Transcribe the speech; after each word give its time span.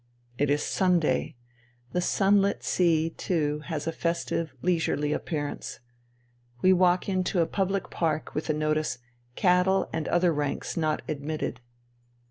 It 0.39 0.49
is 0.49 0.63
Sunday. 0.63 1.35
The 1.91 2.01
sunlit 2.01 2.63
sea, 2.63 3.11
too, 3.11 3.59
has 3.65 3.85
a 3.85 3.91
festive, 3.91 4.51
leisurely 4.63 5.13
appearance. 5.13 5.79
We 6.63 6.73
walk 6.73 7.07
into 7.07 7.39
a 7.39 7.45
public 7.45 7.91
park 7.91 8.33
with 8.33 8.47
the 8.47 8.55
notice" 8.55 8.97
Cattle 9.45 9.87
and 9.93 10.07
Other 10.07 10.33
Ranks 10.33 10.75
not 10.75 11.03
admitted." 11.07 11.61